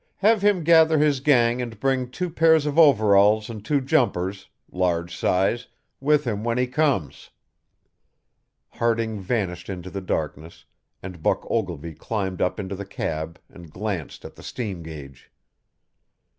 Have 0.17 0.41
him 0.41 0.63
gather 0.63 0.97
his 0.97 1.19
gang 1.19 1.61
and 1.61 1.79
bring 1.79 2.09
two 2.09 2.31
pairs 2.31 2.65
of 2.65 2.79
overalls 2.79 3.51
and 3.51 3.63
two 3.63 3.79
jumpers 3.79 4.47
large 4.71 5.15
size 5.15 5.67
with 5.99 6.23
him 6.23 6.43
when 6.43 6.57
he 6.57 6.65
comes." 6.65 7.29
Harding 8.69 9.19
vanished 9.19 9.69
into 9.69 9.91
the 9.91 10.01
darkness, 10.01 10.65
and 11.03 11.21
Buck 11.21 11.45
Ogilvy 11.51 11.93
climbed 11.93 12.41
up 12.41 12.59
into 12.59 12.73
the 12.75 12.83
cab 12.83 13.39
and 13.47 13.69
glanced 13.71 14.25
at 14.25 14.33
the 14.33 14.41
steam 14.41 14.81
gauge. 14.81 15.29